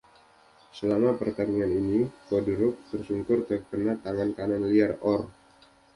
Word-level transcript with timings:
Selama 0.77 1.11
pertarungan 1.19 1.69
ini 1.81 1.99
Fedoruk 2.25 2.75
tersungkur 2.89 3.39
terkena 3.49 3.93
tangan 4.03 4.29
kanan 4.37 4.63
liar 4.71 4.91
Orr. 5.09 5.23